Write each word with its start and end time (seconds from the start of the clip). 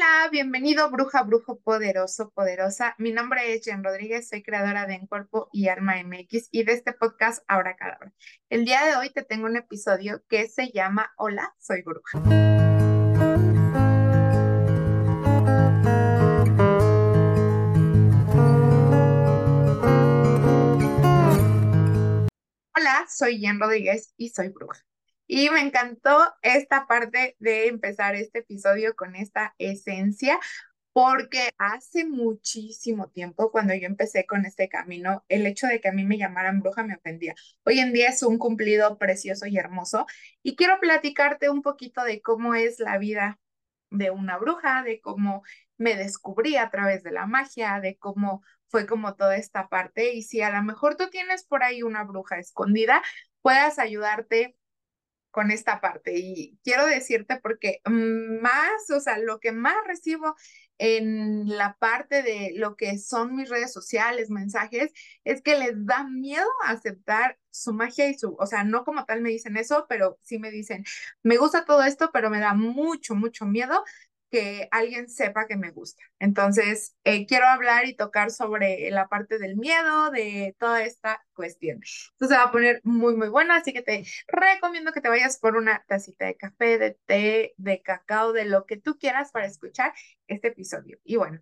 Hola, 0.00 0.28
bienvenido 0.30 0.88
bruja, 0.92 1.24
brujo 1.24 1.58
poderoso, 1.58 2.30
poderosa. 2.30 2.94
Mi 2.98 3.10
nombre 3.10 3.52
es 3.52 3.64
Jen 3.64 3.82
Rodríguez, 3.82 4.28
soy 4.28 4.44
creadora 4.44 4.86
de 4.86 4.94
En 4.94 5.08
Cuerpo 5.08 5.48
y 5.52 5.66
Alma 5.66 5.96
MX 6.04 6.50
y 6.52 6.62
de 6.62 6.74
este 6.74 6.92
podcast 6.92 7.42
Ahora 7.48 7.74
Cadabra. 7.74 8.12
El 8.48 8.64
día 8.64 8.84
de 8.84 8.94
hoy 8.94 9.10
te 9.10 9.24
tengo 9.24 9.46
un 9.46 9.56
episodio 9.56 10.22
que 10.28 10.46
se 10.46 10.70
llama 10.70 11.12
Hola, 11.16 11.52
soy 11.58 11.82
bruja. 11.82 12.20
Hola, 22.76 23.04
soy 23.08 23.40
Jen 23.40 23.58
Rodríguez 23.58 24.14
y 24.16 24.28
soy 24.28 24.50
bruja. 24.50 24.80
Y 25.30 25.50
me 25.50 25.60
encantó 25.60 26.18
esta 26.40 26.86
parte 26.86 27.36
de 27.38 27.68
empezar 27.68 28.14
este 28.14 28.38
episodio 28.40 28.96
con 28.96 29.14
esta 29.14 29.54
esencia, 29.58 30.40
porque 30.94 31.50
hace 31.58 32.06
muchísimo 32.06 33.10
tiempo, 33.10 33.52
cuando 33.52 33.74
yo 33.74 33.86
empecé 33.86 34.24
con 34.24 34.46
este 34.46 34.70
camino, 34.70 35.24
el 35.28 35.46
hecho 35.46 35.66
de 35.66 35.80
que 35.82 35.88
a 35.90 35.92
mí 35.92 36.04
me 36.04 36.16
llamaran 36.16 36.60
bruja 36.60 36.82
me 36.82 36.96
ofendía. 36.96 37.34
Hoy 37.64 37.78
en 37.78 37.92
día 37.92 38.08
es 38.08 38.22
un 38.22 38.38
cumplido 38.38 38.96
precioso 38.98 39.46
y 39.46 39.58
hermoso. 39.58 40.06
Y 40.42 40.56
quiero 40.56 40.80
platicarte 40.80 41.50
un 41.50 41.60
poquito 41.60 42.02
de 42.04 42.22
cómo 42.22 42.54
es 42.54 42.80
la 42.80 42.96
vida 42.96 43.38
de 43.90 44.10
una 44.10 44.38
bruja, 44.38 44.82
de 44.82 44.98
cómo 45.00 45.42
me 45.76 45.94
descubrí 45.94 46.56
a 46.56 46.70
través 46.70 47.02
de 47.02 47.12
la 47.12 47.26
magia, 47.26 47.80
de 47.80 47.98
cómo 47.98 48.42
fue 48.68 48.86
como 48.86 49.14
toda 49.14 49.36
esta 49.36 49.68
parte. 49.68 50.14
Y 50.14 50.22
si 50.22 50.40
a 50.40 50.50
lo 50.50 50.62
mejor 50.62 50.96
tú 50.96 51.10
tienes 51.10 51.44
por 51.44 51.62
ahí 51.62 51.82
una 51.82 52.04
bruja 52.04 52.38
escondida, 52.38 53.02
puedas 53.42 53.78
ayudarte 53.78 54.56
con 55.38 55.52
esta 55.52 55.80
parte. 55.80 56.18
Y 56.18 56.58
quiero 56.64 56.84
decirte 56.84 57.38
porque 57.40 57.80
más, 57.84 58.90
o 58.90 58.98
sea, 58.98 59.18
lo 59.18 59.38
que 59.38 59.52
más 59.52 59.76
recibo 59.86 60.34
en 60.78 61.46
la 61.46 61.76
parte 61.78 62.24
de 62.24 62.54
lo 62.56 62.74
que 62.74 62.98
son 62.98 63.36
mis 63.36 63.48
redes 63.48 63.72
sociales, 63.72 64.30
mensajes, 64.30 64.90
es 65.22 65.40
que 65.40 65.56
les 65.56 65.74
da 65.86 66.02
miedo 66.08 66.44
aceptar 66.64 67.38
su 67.50 67.72
magia 67.72 68.08
y 68.08 68.18
su, 68.18 68.34
o 68.36 68.46
sea, 68.46 68.64
no 68.64 68.84
como 68.84 69.04
tal 69.04 69.20
me 69.20 69.30
dicen 69.30 69.56
eso, 69.56 69.86
pero 69.88 70.18
sí 70.22 70.40
me 70.40 70.50
dicen, 70.50 70.82
me 71.22 71.36
gusta 71.36 71.64
todo 71.64 71.84
esto, 71.84 72.10
pero 72.12 72.30
me 72.30 72.40
da 72.40 72.54
mucho, 72.54 73.14
mucho 73.14 73.46
miedo 73.46 73.84
que 74.30 74.68
alguien 74.70 75.08
sepa 75.08 75.46
que 75.46 75.56
me 75.56 75.70
gusta. 75.70 76.02
Entonces, 76.18 76.96
eh, 77.04 77.26
quiero 77.26 77.46
hablar 77.46 77.86
y 77.86 77.96
tocar 77.96 78.30
sobre 78.30 78.90
la 78.90 79.08
parte 79.08 79.38
del 79.38 79.56
miedo, 79.56 80.10
de 80.10 80.54
toda 80.58 80.82
esta 80.84 81.24
cuestión. 81.32 81.80
Entonces, 82.12 82.38
va 82.38 82.44
a 82.44 82.52
poner 82.52 82.80
muy, 82.84 83.16
muy 83.16 83.28
bueno, 83.28 83.54
así 83.54 83.72
que 83.72 83.82
te 83.82 84.04
recomiendo 84.26 84.92
que 84.92 85.00
te 85.00 85.08
vayas 85.08 85.38
por 85.38 85.56
una 85.56 85.84
tacita 85.88 86.26
de 86.26 86.36
café, 86.36 86.78
de 86.78 86.98
té, 87.06 87.54
de 87.56 87.82
cacao, 87.82 88.32
de 88.32 88.44
lo 88.44 88.66
que 88.66 88.76
tú 88.76 88.98
quieras 88.98 89.30
para 89.32 89.46
escuchar 89.46 89.92
este 90.26 90.48
episodio. 90.48 90.98
Y 91.04 91.16
bueno, 91.16 91.40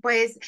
pues 0.00 0.38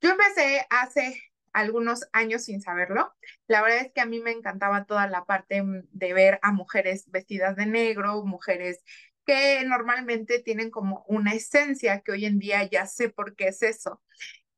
yo 0.00 0.10
empecé 0.10 0.66
hace 0.70 1.20
algunos 1.52 2.08
años 2.12 2.44
sin 2.44 2.60
saberlo. 2.60 3.14
La 3.46 3.62
verdad 3.62 3.78
es 3.78 3.92
que 3.92 4.00
a 4.00 4.06
mí 4.06 4.20
me 4.20 4.32
encantaba 4.32 4.84
toda 4.84 5.06
la 5.06 5.24
parte 5.24 5.62
de 5.64 6.12
ver 6.12 6.38
a 6.42 6.52
mujeres 6.52 7.10
vestidas 7.10 7.56
de 7.56 7.66
negro, 7.66 8.24
mujeres 8.24 8.82
que 9.24 9.64
normalmente 9.64 10.40
tienen 10.40 10.70
como 10.70 11.04
una 11.08 11.34
esencia 11.34 12.00
que 12.00 12.12
hoy 12.12 12.26
en 12.26 12.38
día 12.38 12.68
ya 12.70 12.86
sé 12.86 13.08
por 13.10 13.36
qué 13.36 13.48
es 13.48 13.62
eso. 13.62 14.02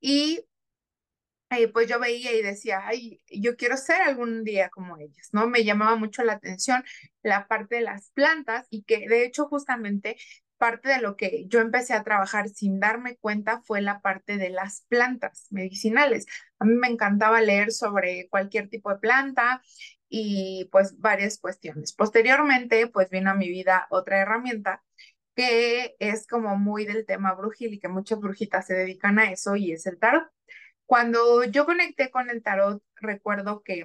Y 0.00 0.46
eh, 1.50 1.68
pues 1.68 1.88
yo 1.88 2.00
veía 2.00 2.32
y 2.34 2.42
decía, 2.42 2.80
ay, 2.84 3.20
yo 3.30 3.56
quiero 3.56 3.76
ser 3.76 4.02
algún 4.02 4.42
día 4.44 4.68
como 4.68 4.98
ellas, 4.98 5.28
¿no? 5.32 5.46
Me 5.48 5.64
llamaba 5.64 5.94
mucho 5.96 6.24
la 6.24 6.34
atención 6.34 6.82
la 7.22 7.46
parte 7.46 7.76
de 7.76 7.82
las 7.82 8.10
plantas 8.10 8.66
y 8.70 8.82
que 8.82 9.08
de 9.08 9.24
hecho 9.24 9.46
justamente 9.46 10.16
parte 10.58 10.88
de 10.88 11.00
lo 11.00 11.16
que 11.16 11.46
yo 11.48 11.60
empecé 11.60 11.94
a 11.94 12.02
trabajar 12.02 12.48
sin 12.48 12.80
darme 12.80 13.16
cuenta 13.16 13.60
fue 13.62 13.80
la 13.80 14.00
parte 14.00 14.38
de 14.38 14.50
las 14.50 14.82
plantas 14.88 15.46
medicinales. 15.50 16.26
A 16.58 16.64
mí 16.64 16.74
me 16.74 16.88
encantaba 16.88 17.40
leer 17.40 17.72
sobre 17.72 18.28
cualquier 18.28 18.68
tipo 18.68 18.90
de 18.90 18.98
planta 18.98 19.62
y 20.08 20.68
pues 20.72 20.98
varias 21.00 21.38
cuestiones. 21.38 21.92
Posteriormente, 21.92 22.88
pues 22.88 23.10
vino 23.10 23.30
a 23.30 23.34
mi 23.34 23.48
vida 23.48 23.86
otra 23.90 24.20
herramienta 24.20 24.82
que 25.34 25.96
es 25.98 26.26
como 26.26 26.56
muy 26.56 26.86
del 26.86 27.06
tema 27.06 27.34
brujil 27.34 27.74
y 27.74 27.78
que 27.80 27.88
muchas 27.88 28.18
brujitas 28.20 28.66
se 28.66 28.74
dedican 28.74 29.18
a 29.18 29.30
eso 29.30 29.56
y 29.56 29.72
es 29.72 29.86
el 29.86 29.98
tarot. 29.98 30.24
Cuando 30.86 31.44
yo 31.44 31.66
conecté 31.66 32.10
con 32.10 32.30
el 32.30 32.42
tarot, 32.42 32.82
recuerdo 32.96 33.62
que 33.62 33.84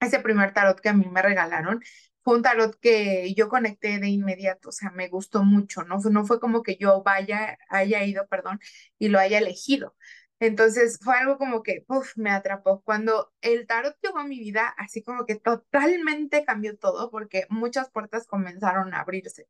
ese 0.00 0.20
primer 0.20 0.52
tarot 0.52 0.80
que 0.80 0.88
a 0.90 0.92
mí 0.94 1.06
me 1.10 1.22
regalaron 1.22 1.82
fue 2.22 2.36
un 2.36 2.42
tarot 2.42 2.78
que 2.80 3.34
yo 3.34 3.48
conecté 3.48 3.98
de 3.98 4.08
inmediato, 4.08 4.68
o 4.68 4.72
sea, 4.72 4.90
me 4.90 5.08
gustó 5.08 5.42
mucho, 5.44 5.84
¿no? 5.84 5.98
No 5.98 6.24
fue 6.24 6.40
como 6.40 6.62
que 6.62 6.76
yo 6.76 7.02
vaya, 7.02 7.58
haya 7.68 8.04
ido, 8.04 8.26
perdón, 8.28 8.60
y 8.98 9.08
lo 9.08 9.18
haya 9.18 9.38
elegido, 9.38 9.96
entonces 10.42 10.98
fue 11.00 11.16
algo 11.16 11.38
como 11.38 11.62
que, 11.62 11.84
uf, 11.88 12.16
me 12.16 12.30
atrapó. 12.30 12.82
Cuando 12.82 13.32
el 13.42 13.64
tarot 13.68 13.96
llegó 14.02 14.18
a 14.18 14.24
mi 14.26 14.40
vida, 14.40 14.74
así 14.76 15.00
como 15.02 15.24
que 15.24 15.36
totalmente 15.36 16.44
cambió 16.44 16.76
todo 16.76 17.10
porque 17.12 17.46
muchas 17.48 17.90
puertas 17.90 18.26
comenzaron 18.26 18.92
a 18.92 19.00
abrirse. 19.00 19.48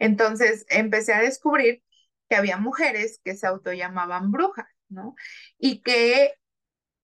Entonces 0.00 0.66
empecé 0.68 1.14
a 1.14 1.20
descubrir 1.20 1.84
que 2.28 2.34
había 2.36 2.56
mujeres 2.56 3.20
que 3.24 3.36
se 3.36 3.46
autollamaban 3.46 4.32
brujas, 4.32 4.66
¿no? 4.88 5.14
Y 5.58 5.80
que 5.82 6.34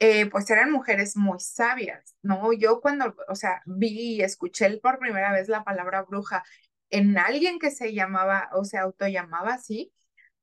eh, 0.01 0.27
pues 0.31 0.51
eran 0.51 0.73
mujeres 0.73 1.17
muy 1.17 1.39
sabias, 1.41 2.17
¿no? 2.23 2.53
Yo 2.53 2.81
cuando, 2.81 3.15
o 3.29 3.37
sea, 3.37 3.63
vi 3.67 4.17
y 4.17 4.23
escuché 4.23 4.79
por 4.79 4.99
primera 4.99 5.33
vez 5.33 5.49
la 5.49 5.65
palabra 5.65 6.03
bruja 6.03 6.43
en 6.91 7.19
alguien 7.19 7.59
que 7.61 7.71
se 7.71 7.95
llamaba 7.95 8.49
o 8.53 8.65
se 8.65 8.79
autollamaba 8.79 9.55
así, 9.55 9.93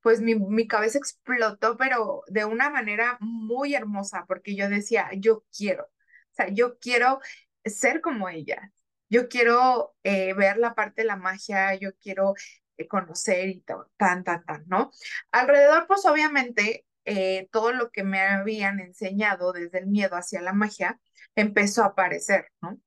pues 0.05 0.21
mi, 0.21 0.35
mi, 0.35 0.67
cabeza 0.67 0.99
explotó, 0.99 1.77
pero 1.77 2.21
de 2.27 2.45
una 2.45 2.69
manera 2.69 3.17
muy 3.21 3.73
hermosa, 3.73 4.25
porque 4.27 4.55
yo 4.55 4.69
decía, 4.69 5.09
yo 5.17 5.43
quiero, 5.51 5.85
o 5.85 6.33
sea, 6.35 6.49
yo 6.49 6.77
quiero 6.77 7.19
ser 7.65 8.01
como 8.01 8.29
ella, 8.29 8.71
yo 9.09 9.27
quiero 9.29 9.95
eh, 10.03 10.33
ver 10.35 10.57
la 10.57 10.75
parte 10.75 11.01
de 11.01 11.07
la 11.07 11.15
magia, 11.15 11.73
yo 11.73 11.89
quiero 11.97 12.35
eh, 12.77 12.87
conocer 12.87 13.49
y 13.49 13.61
tan, 13.61 14.23
tan, 14.23 14.45
tan, 14.45 14.63
¿no? 14.67 14.91
Alrededor, 15.31 15.87
pues 15.87 16.05
obviamente, 16.05 16.85
eh, 17.05 17.49
todo 17.51 17.71
lo 17.73 17.89
que 17.89 18.03
me 18.03 18.21
habían 18.21 18.79
enseñado 18.81 19.53
desde 19.53 19.79
el 19.79 19.87
miedo 19.87 20.17
hacia 20.17 20.39
la 20.39 20.53
magia 20.53 20.99
empezó 21.33 21.81
a 21.81 21.87
aparecer, 21.87 22.51
¿no? 22.61 22.79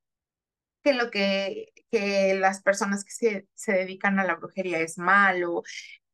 Que 0.84 0.92
lo 0.92 1.10
que, 1.10 1.72
que 1.90 2.34
las 2.34 2.62
personas 2.62 3.04
que 3.04 3.10
se, 3.10 3.48
se 3.54 3.72
dedican 3.72 4.20
a 4.20 4.24
la 4.24 4.36
brujería 4.36 4.78
es 4.78 4.98
malo, 4.98 5.64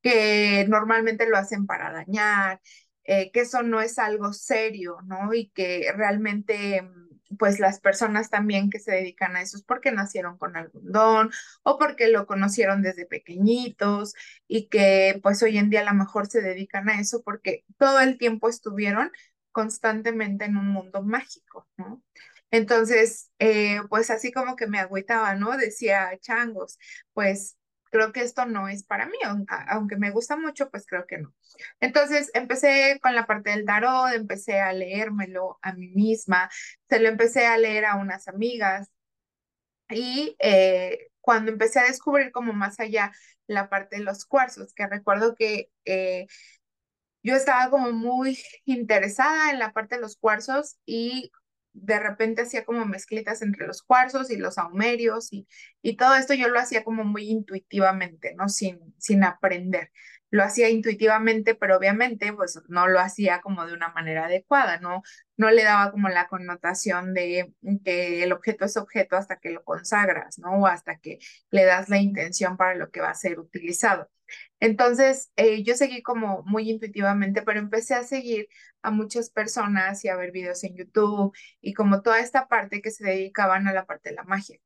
que 0.05 0.67
normalmente 0.69 1.29
lo 1.29 1.39
hacen 1.39 1.67
para 1.67 1.93
dañar, 1.93 2.61
eh, 3.05 3.33
que 3.33 3.41
eso 3.43 3.63
no 3.65 3.81
es 3.83 3.99
algo 3.99 4.33
serio, 4.35 4.99
¿no? 5.07 5.35
Y 5.35 5.51
que 5.51 5.91
realmente, 5.97 6.83
mm, 6.83 7.37
pues 7.39 7.59
las 7.61 7.81
personas 7.81 8.31
también 8.31 8.71
que 8.71 8.81
se 8.81 8.93
dedican 8.93 9.37
a 9.37 9.43
eso 9.43 9.57
es 9.57 9.65
porque 9.65 9.93
nacieron 9.93 10.39
con 10.39 10.57
algún 10.57 10.93
don 10.93 11.31
o 11.65 11.79
porque 11.79 12.09
lo 12.09 12.27
conocieron 12.27 12.83
desde 12.83 13.07
pequeñitos 13.07 14.15
y 14.47 14.69
que 14.69 15.19
pues 15.23 15.43
hoy 15.43 15.59
en 15.59 15.71
día 15.71 15.81
a 15.81 15.85
lo 15.93 15.95
mejor 15.95 16.27
se 16.29 16.43
dedican 16.43 16.89
a 16.91 17.01
eso 17.01 17.23
porque 17.25 17.65
todo 17.79 18.01
el 18.01 18.19
tiempo 18.19 18.49
estuvieron 18.49 19.11
constantemente 19.53 20.45
en 20.47 20.57
un 20.59 20.69
mundo 20.69 21.03
mágico, 21.03 21.69
¿no? 21.77 22.03
Entonces, 22.51 23.31
eh, 23.41 23.81
pues 23.89 24.11
así 24.11 24.33
como 24.33 24.55
que 24.57 24.67
me 24.69 24.79
agüitaba, 24.79 25.35
¿no? 25.35 25.57
Decía, 25.57 26.17
changos, 26.21 26.79
pues 27.13 27.57
creo 27.95 28.11
que 28.13 28.23
esto 28.23 28.45
no 28.45 28.67
es 28.69 28.83
para 28.83 29.07
mí, 29.07 29.17
aunque 29.69 29.97
me 29.97 30.11
gusta 30.11 30.37
mucho, 30.37 30.69
pues 30.69 30.85
creo 30.85 31.07
que 31.07 31.19
no. 31.19 31.33
Entonces 31.79 32.29
empecé 32.35 32.99
con 33.01 33.15
la 33.15 33.25
parte 33.25 33.51
del 33.51 33.65
tarot, 33.65 34.13
empecé 34.13 34.61
a 34.61 34.73
leérmelo 34.73 35.61
a 35.63 35.75
mí 35.75 35.91
misma, 35.91 36.51
se 36.89 36.99
lo 36.99 37.09
empecé 37.09 37.47
a 37.47 37.57
leer 37.57 37.85
a 37.85 37.95
unas 37.95 38.27
amigas 38.27 38.91
y 39.89 40.35
eh, 40.41 41.07
cuando 41.21 41.53
empecé 41.53 41.79
a 41.79 41.85
descubrir 41.85 42.33
como 42.33 42.53
más 42.53 42.81
allá 42.81 43.13
la 43.47 43.69
parte 43.69 43.99
de 43.99 44.03
los 44.03 44.25
cuarzos, 44.25 44.75
que 44.75 44.89
recuerdo 44.89 45.37
que 45.37 45.71
eh, 45.85 46.27
yo 47.23 47.37
estaba 47.37 47.71
como 47.71 47.93
muy 47.93 48.37
interesada 48.65 49.53
en 49.53 49.61
la 49.61 49.73
parte 49.73 49.95
de 49.95 50.01
los 50.01 50.17
cuarzos 50.17 50.79
y 50.85 51.31
de 51.75 51.99
repente 51.99 52.43
hacía 52.43 52.65
como 52.65 52.87
mezclitas 52.87 53.43
entre 53.43 53.67
los 53.67 53.83
cuarzos 53.83 54.31
y 54.31 54.37
los 54.37 54.59
aumerios 54.59 55.33
y, 55.33 55.47
y 55.83 55.97
todo 55.97 56.15
esto 56.15 56.35
yo 56.35 56.49
lo 56.49 56.59
hacía 56.59 56.85
como 56.85 57.05
muy 57.05 57.29
intuitivamente, 57.31 58.35
¿no? 58.37 58.49
Sin, 58.49 58.79
sin 58.99 59.25
aprender. 59.25 59.91
Lo 60.31 60.43
hacía 60.43 60.69
intuitivamente, 60.69 61.55
pero 61.55 61.77
obviamente 61.77 62.33
pues 62.33 62.61
no 62.69 62.89
lo 62.89 62.99
hacía 63.01 63.41
como 63.41 63.67
de 63.67 63.73
una 63.75 63.89
manera 63.91 64.27
adecuada, 64.27 64.79
¿no? 64.81 65.03
No 65.37 65.51
le 65.51 65.63
daba 65.63 65.93
como 65.93 66.09
la 66.09 66.27
connotación 66.29 67.15
de 67.15 67.53
que 67.85 68.23
el 68.25 68.33
objeto 68.33 68.65
es 68.65 68.77
objeto 68.77 69.17
hasta 69.17 69.39
que 69.39 69.51
lo 69.51 69.63
consagras, 69.65 70.39
¿no? 70.39 70.53
O 70.61 70.67
hasta 70.67 70.99
que 70.99 71.19
le 71.51 71.65
das 71.65 71.89
la 71.89 71.99
intención 71.99 72.57
para 72.57 72.75
lo 72.75 72.91
que 72.91 73.01
va 73.01 73.11
a 73.11 73.15
ser 73.15 73.39
utilizado. 73.39 74.11
Entonces, 74.61 75.31
eh, 75.37 75.63
yo 75.63 75.75
seguí 75.77 76.03
como 76.03 76.43
muy 76.45 76.71
intuitivamente, 76.71 77.43
pero 77.43 77.61
empecé 77.61 77.95
a 77.95 78.05
seguir 78.05 78.49
a 78.83 78.91
muchas 78.91 79.31
personas 79.31 80.05
y 80.05 80.09
a 80.09 80.17
ver 80.17 80.33
videos 80.33 80.65
en 80.65 80.77
YouTube 80.77 81.35
y 81.61 81.75
como 81.75 82.03
toda 82.03 82.21
esta 82.21 82.49
parte 82.49 82.83
que 82.83 82.91
se 82.91 83.05
dedicaban 83.05 83.69
a 83.69 83.73
la 83.73 83.87
parte 83.87 84.11
de 84.11 84.17
la 84.17 84.25
magia. 84.25 84.59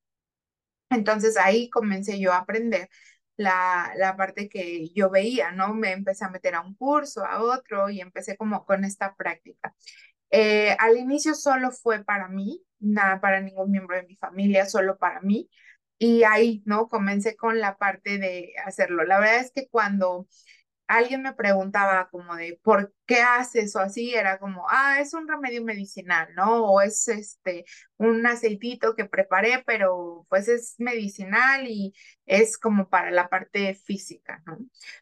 Entonces 0.90 1.36
ahí 1.36 1.68
comencé 1.70 2.18
yo 2.20 2.32
a 2.32 2.38
aprender 2.38 2.88
la, 3.38 3.92
la 3.96 4.16
parte 4.18 4.50
que 4.50 4.90
yo 4.94 5.10
veía, 5.10 5.52
¿no? 5.52 5.74
Me 5.74 5.92
empecé 5.92 6.26
a 6.26 6.30
meter 6.30 6.56
a 6.56 6.60
un 6.62 6.74
curso, 6.76 7.24
a 7.24 7.42
otro 7.42 7.90
y 7.90 8.02
empecé 8.02 8.36
como 8.36 8.66
con 8.66 8.84
esta 8.84 9.16
práctica. 9.16 9.74
Eh, 10.30 10.76
al 10.78 10.96
inicio 10.98 11.34
solo 11.34 11.70
fue 11.72 12.04
para 12.04 12.28
mí, 12.28 12.62
nada 12.80 13.20
para 13.20 13.40
ningún 13.40 13.70
miembro 13.70 13.96
de 13.96 14.04
mi 14.04 14.16
familia, 14.16 14.66
solo 14.66 14.98
para 14.98 15.20
mí. 15.22 15.50
Y 15.98 16.24
ahí, 16.24 16.62
¿no? 16.66 16.88
Comencé 16.88 17.36
con 17.36 17.58
la 17.60 17.76
parte 17.78 18.18
de 18.18 18.52
hacerlo. 18.64 19.04
La 19.04 19.18
verdad 19.20 19.40
es 19.40 19.52
que 19.52 19.68
cuando 19.68 20.28
alguien 20.88 21.22
me 21.22 21.34
preguntaba 21.34 22.08
como 22.10 22.34
de 22.36 22.58
por 22.62 22.92
qué 23.06 23.20
haces 23.22 23.76
o 23.76 23.80
así, 23.80 24.14
era 24.14 24.38
como, 24.38 24.66
ah, 24.70 25.00
es 25.00 25.14
un 25.14 25.28
remedio 25.28 25.62
medicinal, 25.64 26.28
¿no? 26.34 26.64
O 26.66 26.80
es 26.80 27.06
este 27.08 27.64
un 27.98 28.26
aceitito 28.26 28.94
que 28.96 29.04
preparé, 29.04 29.62
pero 29.66 30.26
pues 30.28 30.48
es 30.48 30.74
medicinal 30.78 31.66
y 31.68 31.94
es 32.26 32.58
como 32.58 32.88
para 32.88 33.10
la 33.10 33.28
parte 33.28 33.74
física, 33.74 34.42
¿no? 34.46 34.58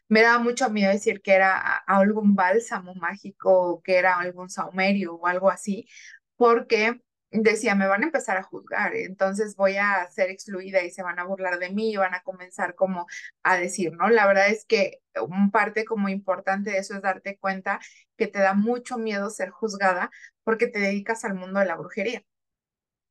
Me 0.07 0.21
daba 0.21 0.39
mucho 0.39 0.69
miedo 0.69 0.91
decir 0.91 1.21
que 1.21 1.33
era 1.33 1.57
algún 1.87 2.35
bálsamo 2.35 2.93
mágico, 2.95 3.81
que 3.83 3.97
era 3.97 4.19
algún 4.19 4.49
saumerio 4.49 5.15
o 5.15 5.27
algo 5.27 5.49
así, 5.49 5.87
porque 6.35 7.01
decía, 7.31 7.75
me 7.75 7.87
van 7.87 8.03
a 8.03 8.05
empezar 8.07 8.37
a 8.37 8.43
juzgar, 8.43 8.95
entonces 8.95 9.55
voy 9.55 9.77
a 9.77 10.09
ser 10.09 10.29
excluida 10.29 10.83
y 10.83 10.91
se 10.91 11.03
van 11.03 11.19
a 11.19 11.25
burlar 11.25 11.59
de 11.59 11.69
mí 11.71 11.91
y 11.91 11.97
van 11.97 12.13
a 12.13 12.21
comenzar 12.23 12.75
como 12.75 13.05
a 13.43 13.57
decir, 13.57 13.93
¿no? 13.93 14.09
La 14.09 14.27
verdad 14.27 14.49
es 14.49 14.65
que 14.65 15.01
un 15.21 15.51
parte 15.51 15.85
como 15.85 16.09
importante 16.09 16.71
de 16.71 16.77
eso 16.79 16.95
es 16.95 17.01
darte 17.01 17.37
cuenta 17.37 17.79
que 18.17 18.27
te 18.27 18.39
da 18.39 18.53
mucho 18.53 18.97
miedo 18.97 19.29
ser 19.29 19.49
juzgada 19.49 20.09
porque 20.43 20.67
te 20.67 20.79
dedicas 20.79 21.25
al 21.25 21.35
mundo 21.35 21.59
de 21.59 21.65
la 21.65 21.75
brujería. 21.75 22.23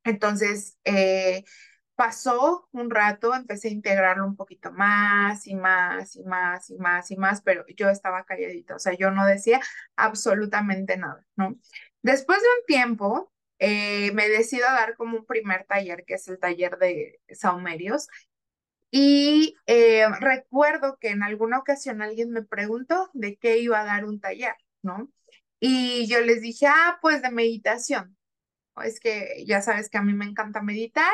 Entonces, 0.04 0.78
eh, 0.84 1.44
pasó 1.96 2.68
un 2.72 2.90
rato, 2.90 3.34
empecé 3.34 3.68
a 3.68 3.72
integrarlo 3.72 4.26
un 4.26 4.36
poquito 4.36 4.72
más 4.72 5.46
y 5.46 5.54
más 5.56 6.16
y 6.16 6.24
más 6.24 6.70
y 6.70 6.76
más 6.78 7.10
y 7.10 7.16
más, 7.16 7.42
pero 7.42 7.64
yo 7.76 7.88
estaba 7.90 8.24
calladita, 8.24 8.76
o 8.76 8.78
sea, 8.78 8.94
yo 8.94 9.10
no 9.10 9.26
decía 9.26 9.60
absolutamente 9.96 10.96
nada, 10.98 11.26
¿no? 11.36 11.56
Después 12.02 12.38
de 12.40 12.48
un 12.60 12.66
tiempo, 12.66 13.32
eh, 13.58 14.12
me 14.12 14.28
decido 14.28 14.66
a 14.68 14.72
dar 14.72 14.96
como 14.96 15.18
un 15.18 15.26
primer 15.26 15.64
taller, 15.64 16.04
que 16.06 16.14
es 16.14 16.28
el 16.28 16.38
taller 16.38 16.78
de 16.78 17.20
saumerios. 17.30 18.08
Y 18.90 19.56
eh, 19.66 20.06
recuerdo 20.20 20.96
que 21.00 21.10
en 21.10 21.22
alguna 21.22 21.58
ocasión 21.58 22.02
alguien 22.02 22.30
me 22.30 22.42
preguntó 22.42 23.10
de 23.14 23.36
qué 23.36 23.58
iba 23.58 23.80
a 23.80 23.84
dar 23.84 24.04
un 24.04 24.20
taller, 24.20 24.54
¿no? 24.82 25.10
Y 25.60 26.06
yo 26.08 26.20
les 26.20 26.42
dije, 26.42 26.66
ah, 26.68 26.98
pues 27.02 27.22
de 27.22 27.30
meditación. 27.30 28.16
Es 28.84 29.00
que 29.00 29.44
ya 29.46 29.62
sabes 29.62 29.88
que 29.90 29.98
a 29.98 30.02
mí 30.02 30.12
me 30.14 30.26
encanta 30.26 30.62
meditar 30.62 31.12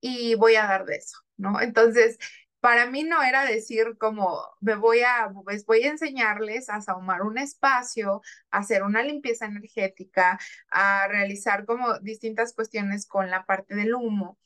y 0.00 0.34
voy 0.36 0.56
a 0.56 0.66
dar 0.66 0.84
de 0.86 0.96
eso, 0.96 1.18
¿no? 1.36 1.60
Entonces, 1.60 2.18
para 2.64 2.86
mí 2.86 3.04
no 3.04 3.22
era 3.22 3.44
decir 3.44 3.98
como 3.98 4.40
me 4.60 4.74
voy 4.74 5.00
a, 5.02 5.30
pues 5.44 5.66
voy 5.66 5.82
a 5.82 5.90
enseñarles 5.90 6.70
a 6.70 6.80
saumar 6.80 7.20
un 7.22 7.36
espacio, 7.36 8.22
a 8.50 8.58
hacer 8.60 8.82
una 8.84 9.02
limpieza 9.02 9.44
energética, 9.44 10.38
a 10.70 11.06
realizar 11.08 11.66
como 11.66 11.98
distintas 11.98 12.54
cuestiones 12.54 13.06
con 13.06 13.28
la 13.30 13.44
parte 13.44 13.74
del 13.74 13.94
humo, 13.94 14.38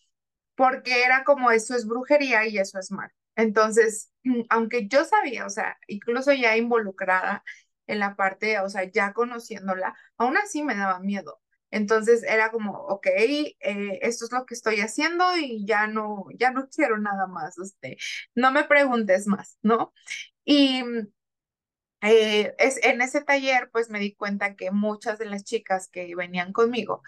porque 0.56 1.04
era 1.04 1.24
como 1.24 1.52
eso 1.52 1.76
es 1.76 1.86
brujería 1.86 2.46
y 2.48 2.58
eso 2.58 2.78
es 2.80 2.90
mal. 2.92 3.10
Entonces, 3.36 4.12
aunque 4.50 4.88
yo 4.88 5.04
sabía, 5.04 5.46
o 5.46 5.50
sea, 5.50 5.78
incluso 5.86 6.32
ya 6.32 6.56
involucrada 6.56 7.44
en 7.86 8.00
la 8.00 8.16
parte, 8.16 8.58
o 8.60 8.68
sea, 8.68 8.84
ya 8.84 9.12
conociéndola, 9.12 9.96
aún 10.18 10.36
así 10.38 10.62
me 10.64 10.74
daba 10.76 11.00
miedo. 11.00 11.40
Entonces 11.70 12.22
era 12.22 12.50
como, 12.50 12.72
ok, 12.72 13.06
eh, 13.08 13.54
esto 14.02 14.24
es 14.26 14.32
lo 14.32 14.46
que 14.46 14.54
estoy 14.54 14.80
haciendo 14.80 15.24
y 15.36 15.66
ya 15.66 15.86
no, 15.86 16.26
ya 16.38 16.50
no 16.50 16.68
quiero 16.68 16.98
nada 16.98 17.26
más, 17.26 17.58
este, 17.58 17.98
no 18.34 18.52
me 18.52 18.64
preguntes 18.64 19.26
más, 19.26 19.58
¿no? 19.62 19.92
Y 20.44 20.82
eh, 22.02 22.54
es, 22.58 22.78
en 22.84 23.00
ese 23.02 23.22
taller, 23.22 23.70
pues 23.72 23.90
me 23.90 23.98
di 24.00 24.14
cuenta 24.14 24.54
que 24.56 24.70
muchas 24.70 25.18
de 25.18 25.26
las 25.26 25.44
chicas 25.44 25.88
que 25.88 26.14
venían 26.14 26.52
conmigo 26.52 27.02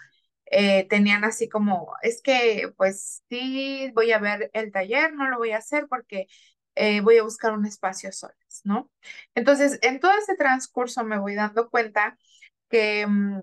eh, 0.47 0.87
tenían 0.89 1.23
así 1.25 1.49
como, 1.49 1.93
es 2.03 2.21
que, 2.21 2.73
pues 2.77 3.23
sí, 3.29 3.91
voy 3.95 4.11
a 4.13 4.19
ver 4.19 4.51
el 4.53 4.71
taller, 4.71 5.13
no 5.15 5.29
lo 5.29 5.37
voy 5.37 5.51
a 5.51 5.59
hacer 5.59 5.87
porque 5.89 6.27
voy 7.03 7.17
a 7.17 7.23
buscar 7.23 7.53
un 7.53 7.65
espacio 7.65 8.11
solas, 8.11 8.61
¿no? 8.63 8.89
Entonces, 9.35 9.79
en 9.83 9.99
todo 9.99 10.13
ese 10.17 10.35
transcurso 10.35 11.03
me 11.03 11.19
voy 11.19 11.35
dando 11.35 11.69
cuenta 11.69 12.17
que 12.69 13.05
mm, 13.07 13.41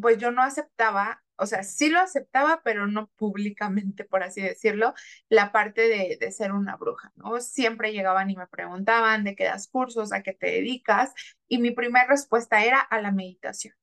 pues 0.00 0.18
yo 0.18 0.30
no 0.30 0.42
aceptaba, 0.42 1.22
o 1.36 1.46
sea, 1.46 1.62
sí 1.62 1.88
lo 1.90 2.00
aceptaba, 2.00 2.62
pero 2.64 2.86
no 2.86 3.08
públicamente, 3.16 4.04
por 4.04 4.22
así 4.22 4.40
decirlo, 4.42 4.94
la 5.28 5.52
parte 5.52 5.82
de, 5.88 6.16
de 6.20 6.32
ser 6.32 6.52
una 6.52 6.76
bruja, 6.76 7.12
¿no? 7.16 7.40
Siempre 7.40 7.92
llegaban 7.92 8.30
y 8.30 8.36
me 8.36 8.46
preguntaban 8.46 9.24
de 9.24 9.36
qué 9.36 9.44
das 9.44 9.68
cursos, 9.68 10.12
a 10.12 10.22
qué 10.22 10.32
te 10.34 10.46
dedicas, 10.46 11.12
y 11.48 11.58
mi 11.58 11.70
primera 11.72 12.06
respuesta 12.08 12.64
era 12.64 12.80
a 12.80 13.00
la 13.00 13.12
meditación. 13.12 13.74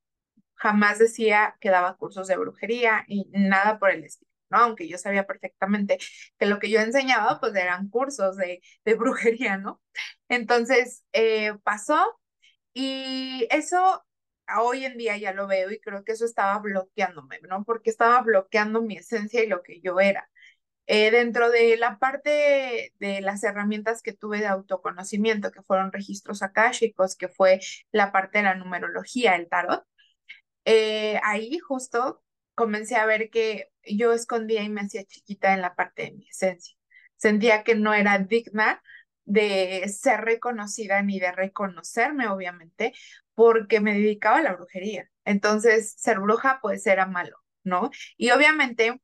Jamás 0.56 1.00
decía 1.00 1.58
que 1.60 1.70
daba 1.70 1.98
cursos 1.98 2.28
de 2.28 2.38
brujería 2.38 3.04
y 3.08 3.28
nada 3.32 3.80
por 3.80 3.92
el 3.92 4.04
estilo. 4.04 4.32
¿no? 4.50 4.60
Aunque 4.60 4.88
yo 4.88 4.98
sabía 4.98 5.26
perfectamente 5.26 5.98
que 6.38 6.46
lo 6.46 6.60
que 6.60 6.70
yo 6.70 6.80
enseñaba, 6.80 7.40
pues 7.40 7.56
eran 7.56 7.90
cursos 7.90 8.38
de, 8.38 8.62
de 8.86 8.94
brujería, 8.96 9.58
¿no? 9.58 9.82
Entonces, 10.30 11.04
eh, 11.14 11.54
pasó 11.64 12.20
y 12.74 13.48
eso 13.52 14.04
hoy 14.62 14.86
en 14.86 14.98
día 14.98 15.18
ya 15.18 15.34
lo 15.34 15.48
veo 15.48 15.72
y 15.72 15.80
creo 15.80 16.04
que 16.04 16.14
eso 16.14 16.26
estaba 16.26 16.60
bloqueándome, 16.60 17.40
¿no? 17.50 17.64
Porque 17.66 17.90
estaba 17.90 18.22
bloqueando 18.22 18.82
mi 18.82 18.98
esencia 18.98 19.44
y 19.44 19.48
lo 19.48 19.64
que 19.64 19.82
yo 19.82 20.00
era. 20.00 20.30
Eh, 20.88 21.12
dentro 21.12 21.50
de 21.50 21.78
la 21.78 21.98
parte 22.00 22.94
de 23.00 23.22
las 23.22 23.44
herramientas 23.44 24.02
que 24.02 24.14
tuve 24.14 24.40
de 24.40 24.48
autoconocimiento, 24.48 25.52
que 25.52 25.62
fueron 25.64 25.92
registros 25.94 26.44
akáshicos, 26.44 27.16
que 27.16 27.30
fue 27.30 27.60
la 27.92 28.12
parte 28.12 28.40
de 28.40 28.46
la 28.46 28.56
numerología, 28.56 29.36
el 29.36 29.48
tarot, 29.50 29.86
eh, 30.66 31.20
ahí 31.24 31.60
justo 31.60 32.24
comencé 32.56 32.96
a 32.96 33.06
ver 33.06 33.30
que 33.30 33.70
yo 33.86 34.14
escondía 34.14 34.64
y 34.64 34.70
me 34.70 34.82
hacía 34.82 35.06
chiquita 35.06 35.54
en 35.54 35.62
la 35.62 35.76
parte 35.76 36.04
de 36.04 36.12
mi 36.14 36.28
esencia. 36.30 36.76
Sentía 37.18 37.64
que 37.64 37.76
no 37.76 37.94
era 37.94 38.20
digna 38.20 38.82
de 39.26 39.88
ser 39.90 40.22
reconocida 40.22 41.02
ni 41.02 41.20
de 41.20 41.32
reconocerme, 41.32 42.28
obviamente, 42.28 42.94
porque 43.36 43.80
me 43.80 43.94
dedicaba 43.94 44.38
a 44.38 44.44
la 44.44 44.56
brujería. 44.56 45.10
Entonces, 45.26 45.94
ser 45.98 46.20
bruja 46.20 46.60
pues 46.62 46.86
era 46.88 47.06
malo, 47.06 47.38
¿no? 47.64 47.90
Y 48.18 48.32
obviamente 48.32 49.02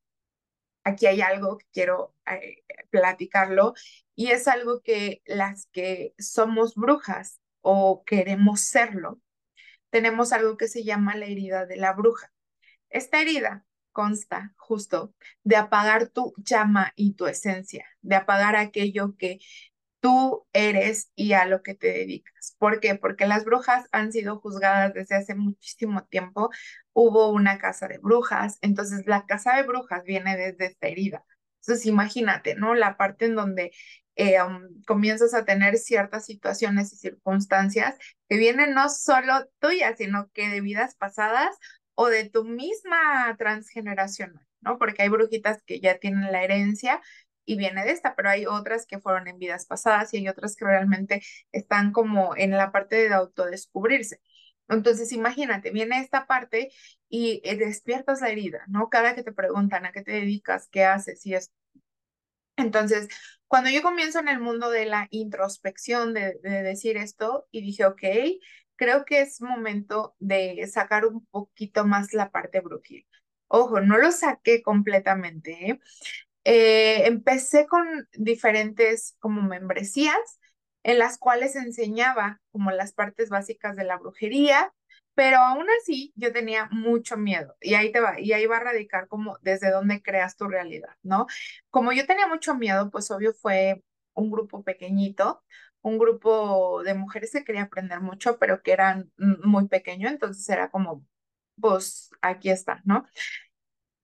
aquí 0.84 1.08
hay 1.08 1.22
algo 1.22 1.58
que 1.58 1.66
quiero 1.72 2.16
eh, 2.26 2.64
platicarlo 2.90 3.74
y 4.16 4.32
es 4.32 4.48
algo 4.48 4.82
que 4.82 5.22
las 5.26 5.68
que 5.68 6.14
somos 6.18 6.76
brujas 6.76 7.40
o 7.62 8.04
queremos 8.06 8.62
serlo, 8.62 9.20
tenemos 9.90 10.34
algo 10.34 10.58
que 10.58 10.68
se 10.68 10.84
llama 10.84 11.16
la 11.16 11.26
herida 11.26 11.66
de 11.66 11.78
la 11.78 11.94
bruja. 11.94 12.32
Esta 12.90 13.22
herida 13.22 13.66
consta 13.92 14.54
justo 14.58 15.14
de 15.44 15.56
apagar 15.56 16.10
tu 16.10 16.34
llama 16.38 16.94
y 16.96 17.14
tu 17.14 17.28
esencia, 17.28 17.86
de 18.02 18.16
apagar 18.16 18.56
aquello 18.56 19.16
que 19.18 19.40
tú 20.00 20.48
eres 20.54 21.12
y 21.16 21.34
a 21.34 21.46
lo 21.46 21.64
que 21.64 21.76
te 21.76 21.88
dedicas. 21.88 22.56
¿Por 22.58 22.80
qué? 22.80 22.96
Porque 22.96 23.28
las 23.28 23.46
brujas 23.46 23.88
han 23.92 24.12
sido 24.12 24.40
juzgadas 24.40 24.94
desde 24.94 25.16
hace 25.16 25.36
muchísimo 25.36 26.06
tiempo. 26.06 26.50
Hubo 26.94 27.30
una 27.32 27.58
casa 27.58 27.88
de 27.88 27.98
brujas, 28.00 28.58
entonces 28.62 29.06
la 29.08 29.26
casa 29.26 29.56
de 29.56 29.64
brujas 29.64 30.04
viene 30.04 30.38
desde 30.38 30.68
esta 30.68 30.88
herida. 30.88 31.26
Entonces 31.62 31.86
imagínate, 31.86 32.56
¿no? 32.56 32.74
La 32.76 32.98
parte 32.98 33.26
en 33.26 33.36
donde 33.36 33.72
eh, 34.16 34.42
um, 34.42 34.82
comienzas 34.86 35.34
a 35.34 35.46
tener 35.46 35.78
ciertas 35.78 36.26
situaciones 36.26 36.92
y 36.94 36.98
circunstancias 36.98 37.96
que 38.28 38.38
vienen 38.38 38.74
no 38.74 38.90
solo 38.90 39.48
tuyas, 39.60 39.98
sino 39.98 40.30
que 40.34 40.50
de 40.50 40.62
vidas 40.62 40.96
pasadas 40.96 41.58
o 41.96 42.08
de 42.08 42.30
tu 42.30 42.46
misma 42.46 43.36
transgeneracional, 43.38 44.46
¿no? 44.62 44.78
Porque 44.78 45.04
hay 45.04 45.10
brujitas 45.10 45.62
que 45.66 45.80
ya 45.80 46.00
tienen 46.00 46.32
la 46.32 46.44
herencia 46.44 47.02
y 47.50 47.58
viene 47.58 47.84
de 47.84 47.92
esta, 47.92 48.16
pero 48.16 48.30
hay 48.30 48.46
otras 48.46 48.86
que 48.86 49.00
fueron 49.00 49.28
en 49.28 49.40
vidas 49.40 49.66
pasadas 49.66 50.14
y 50.14 50.18
hay 50.18 50.28
otras 50.30 50.56
que 50.56 50.66
realmente 50.66 51.24
están 51.52 51.92
como 51.92 52.36
en 52.38 52.52
la 52.52 52.72
parte 52.72 52.96
de 52.98 53.14
autodescubrirse. 53.14 54.22
Entonces, 54.68 55.12
imagínate, 55.14 55.72
viene 55.72 56.00
esta 56.00 56.28
parte 56.28 56.70
y 57.10 57.42
eh, 57.44 57.58
despiertas 57.58 58.22
la 58.22 58.30
herida, 58.30 58.64
¿no? 58.68 58.90
Cada 58.90 59.16
que 59.16 59.24
te 59.24 59.32
preguntan 59.34 59.86
a 59.86 59.92
qué 59.92 60.04
te 60.04 60.12
dedicas, 60.12 60.68
qué 60.72 60.86
haces 60.86 61.26
y 61.26 61.34
es. 61.34 61.52
Entonces, 62.58 63.08
cuando 63.48 63.70
yo 63.70 63.82
comienzo 63.82 64.20
en 64.20 64.28
el 64.28 64.40
mundo 64.40 64.70
de 64.70 64.86
la 64.86 65.08
introspección, 65.12 66.14
de, 66.14 66.36
de 66.44 66.64
decir 66.64 66.98
esto, 66.98 67.48
y 67.52 67.62
dije, 67.62 67.86
ok, 67.86 68.04
creo 68.76 69.06
que 69.06 69.22
es 69.22 69.42
momento 69.42 70.16
de 70.20 70.68
sacar 70.68 71.06
un 71.06 71.26
poquito 71.28 71.86
más 71.86 72.14
la 72.14 72.32
parte 72.32 72.60
brujil. 72.62 73.08
Ojo, 73.48 73.82
no 73.82 73.98
lo 73.98 74.12
saqué 74.12 74.62
completamente, 74.62 75.72
¿eh? 75.72 75.80
Eh, 76.52 77.06
empecé 77.06 77.68
con 77.68 78.08
diferentes 78.14 79.16
como 79.20 79.44
membresías 79.44 80.40
en 80.82 80.98
las 80.98 81.20
cuales 81.20 81.56
enseñaba 81.56 82.42
como 82.52 82.72
las 82.72 82.92
partes 82.92 83.30
básicas 83.30 83.76
de 83.76 83.84
la 83.84 83.98
brujería, 83.98 84.74
pero 85.14 85.38
aún 85.38 85.68
así 85.80 86.12
yo 86.16 86.34
tenía 86.34 86.68
mucho 86.72 87.18
miedo 87.18 87.56
y 87.62 87.76
ahí 87.76 87.92
te 87.92 88.00
va, 88.00 88.20
y 88.20 88.34
ahí 88.34 88.48
va 88.48 88.58
a 88.58 88.62
radicar 88.62 89.08
como 89.08 89.38
desde 89.44 89.70
dónde 89.70 90.02
creas 90.02 90.38
tu 90.38 90.48
realidad, 90.48 90.90
¿no? 91.04 91.28
Como 91.70 91.92
yo 91.92 92.08
tenía 92.08 92.26
mucho 92.26 92.56
miedo, 92.56 92.90
pues 92.90 93.12
obvio 93.12 93.32
fue 93.36 93.84
un 94.16 94.32
grupo 94.32 94.64
pequeñito, 94.64 95.44
un 95.82 96.00
grupo 96.00 96.82
de 96.84 96.96
mujeres 96.96 97.32
que 97.32 97.44
quería 97.44 97.64
aprender 97.64 98.02
mucho, 98.02 98.40
pero 98.40 98.64
que 98.64 98.72
eran 98.72 99.12
muy 99.18 99.68
pequeño, 99.68 100.10
entonces 100.10 100.50
era 100.50 100.72
como, 100.72 101.06
pues 101.62 102.10
aquí 102.22 102.50
está, 102.50 102.82
¿no? 102.86 103.06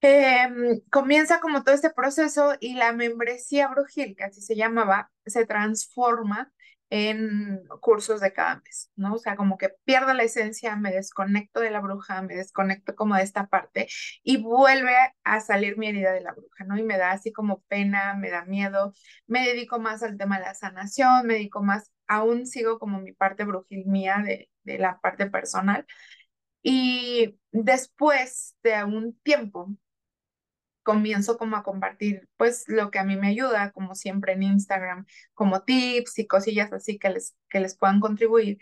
Em, 0.01 0.81
comienza 0.91 1.39
como 1.39 1.63
todo 1.63 1.73
este 1.73 1.89
proceso 1.89 2.53
y 2.59 2.75
la 2.75 2.91
membresía 2.93 3.67
brujil, 3.69 4.15
que 4.15 4.25
así 4.25 4.41
se 4.41 4.55
llamaba, 4.55 5.11
se 5.25 5.45
transforma 5.45 6.51
en 6.91 7.63
cursos 7.81 8.21
de 8.21 8.31
cada 8.31 8.57
mes, 8.57 8.91
¿no? 8.95 9.15
O 9.15 9.17
sea, 9.17 9.35
como 9.35 9.57
que 9.57 9.69
pierdo 9.85 10.13
la 10.13 10.23
esencia, 10.23 10.75
me 10.75 10.91
desconecto 10.91 11.59
de 11.59 11.71
la 11.71 11.79
bruja, 11.81 12.21
me 12.21 12.35
desconecto 12.35 12.95
como 12.95 13.15
de 13.15 13.23
esta 13.23 13.47
parte 13.47 13.87
y 14.23 14.37
vuelve 14.37 14.93
a 15.23 15.39
salir 15.39 15.77
mi 15.77 15.87
herida 15.87 16.11
de 16.13 16.21
la 16.21 16.33
bruja, 16.33 16.63
¿no? 16.65 16.77
Y 16.77 16.83
me 16.83 16.97
da 16.97 17.11
así 17.11 17.31
como 17.33 17.61
pena, 17.67 18.13
me 18.13 18.29
da 18.29 18.45
miedo, 18.45 18.93
me 19.27 19.45
dedico 19.47 19.79
más 19.79 20.03
al 20.03 20.17
tema 20.17 20.37
de 20.37 20.45
la 20.45 20.53
sanación, 20.53 21.25
me 21.25 21.33
dedico 21.35 21.63
más, 21.63 21.91
aún 22.07 22.45
sigo 22.45 22.77
como 22.79 22.99
mi 23.01 23.13
parte 23.13 23.43
brujil 23.43 23.85
mía 23.87 24.21
de, 24.23 24.49
de 24.63 24.77
la 24.77 24.99
parte 25.01 25.25
personal. 25.29 25.85
Y 26.63 27.39
después 27.51 28.55
de 28.63 28.83
un 28.83 29.17
tiempo, 29.21 29.69
comienzo 30.85 31.37
como 31.37 31.57
a 31.57 31.63
compartir 31.63 32.29
pues 32.37 32.65
lo 32.67 32.91
que 32.91 32.99
a 32.99 33.03
mí 33.03 33.17
me 33.17 33.29
ayuda, 33.29 33.71
como 33.73 33.95
siempre 33.95 34.33
en 34.33 34.43
Instagram, 34.43 35.05
como 35.33 35.63
tips 35.63 36.19
y 36.19 36.27
cosillas 36.27 36.71
así 36.73 36.99
que 36.99 37.09
les, 37.09 37.35
que 37.49 37.59
les 37.59 37.75
puedan 37.77 37.99
contribuir. 37.99 38.59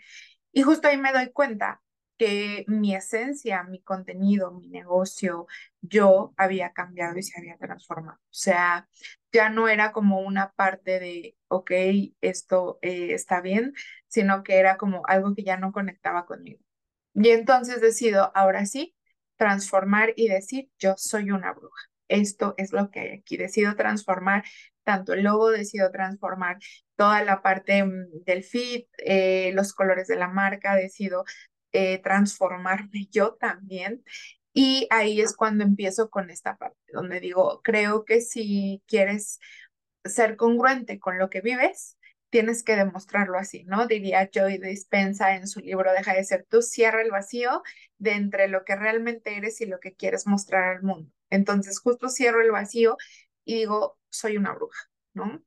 Y 0.52 0.62
justo 0.62 0.88
ahí 0.88 0.96
me 0.98 1.12
doy 1.12 1.30
cuenta 1.32 1.82
que 2.18 2.64
mi 2.68 2.94
esencia, 2.94 3.62
mi 3.64 3.82
contenido, 3.82 4.52
mi 4.52 4.68
negocio, 4.68 5.46
yo 5.82 6.32
había 6.36 6.72
cambiado 6.72 7.18
y 7.18 7.22
se 7.22 7.38
había 7.38 7.58
transformado. 7.58 8.18
O 8.18 8.26
sea, 8.30 8.88
ya 9.32 9.50
no 9.50 9.68
era 9.68 9.92
como 9.92 10.20
una 10.20 10.52
parte 10.52 11.00
de, 11.00 11.36
ok, 11.48 11.72
esto 12.20 12.78
eh, 12.82 13.12
está 13.14 13.40
bien, 13.40 13.74
sino 14.08 14.42
que 14.44 14.58
era 14.58 14.78
como 14.78 15.02
algo 15.06 15.34
que 15.34 15.44
ya 15.44 15.56
no 15.58 15.72
conectaba 15.72 16.24
conmigo. 16.26 16.60
Y 17.14 17.30
entonces 17.30 17.80
decido, 17.80 18.32
ahora 18.34 18.64
sí, 18.66 18.96
transformar 19.36 20.14
y 20.16 20.28
decir, 20.28 20.70
yo 20.78 20.94
soy 20.96 21.30
una 21.30 21.52
bruja 21.52 21.93
esto 22.08 22.54
es 22.58 22.72
lo 22.72 22.90
que 22.90 23.00
hay 23.00 23.08
aquí. 23.10 23.36
Decido 23.36 23.74
transformar 23.76 24.44
tanto 24.84 25.14
el 25.14 25.22
logo, 25.24 25.50
decido 25.50 25.90
transformar 25.90 26.58
toda 26.96 27.22
la 27.24 27.42
parte 27.42 27.84
mm, 27.84 28.24
del 28.24 28.44
feed, 28.44 28.84
eh, 28.98 29.52
los 29.54 29.72
colores 29.72 30.08
de 30.08 30.16
la 30.16 30.28
marca, 30.28 30.74
decido 30.76 31.24
eh, 31.72 31.98
transformarme 32.02 33.08
yo 33.10 33.34
también. 33.34 34.04
Y 34.52 34.86
ahí 34.90 35.20
es 35.20 35.34
cuando 35.36 35.64
empiezo 35.64 36.10
con 36.10 36.30
esta 36.30 36.56
parte, 36.56 36.78
donde 36.92 37.20
digo, 37.20 37.60
creo 37.62 38.04
que 38.04 38.20
si 38.20 38.82
quieres 38.86 39.40
ser 40.04 40.36
congruente 40.36 41.00
con 41.00 41.18
lo 41.18 41.30
que 41.30 41.40
vives, 41.40 41.98
tienes 42.30 42.62
que 42.64 42.76
demostrarlo 42.76 43.38
así, 43.38 43.64
¿no? 43.64 43.86
Diría 43.86 44.28
Joy 44.32 44.58
Dispensa 44.58 45.36
en 45.36 45.46
su 45.48 45.60
libro 45.60 45.92
Deja 45.92 46.14
de 46.14 46.24
ser 46.24 46.46
tú, 46.48 46.62
cierra 46.62 47.02
el 47.02 47.10
vacío 47.10 47.62
de 47.98 48.12
entre 48.12 48.48
lo 48.48 48.64
que 48.64 48.76
realmente 48.76 49.36
eres 49.36 49.60
y 49.60 49.66
lo 49.66 49.80
que 49.80 49.94
quieres 49.94 50.26
mostrar 50.26 50.76
al 50.76 50.82
mundo. 50.82 51.10
Entonces 51.34 51.80
justo 51.80 52.08
cierro 52.08 52.42
el 52.42 52.50
vacío 52.52 52.96
y 53.44 53.56
digo, 53.56 53.98
soy 54.10 54.36
una 54.36 54.52
bruja, 54.54 54.90
¿no? 55.14 55.42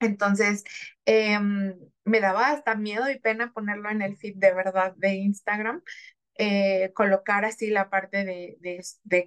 Entonces, 0.00 0.64
em, 1.06 1.74
me 2.04 2.20
daba 2.20 2.50
hasta 2.50 2.74
miedo 2.76 3.10
y 3.10 3.18
pena 3.18 3.52
ponerlo 3.52 3.90
en 3.90 4.02
el 4.02 4.16
feed 4.16 4.36
de 4.36 4.52
verdad 4.54 4.94
de 4.96 5.14
Instagram, 5.14 5.82
eh, 6.36 6.92
colocar 6.94 7.44
así 7.44 7.70
la 7.70 7.90
parte 7.90 8.24
de, 8.24 8.58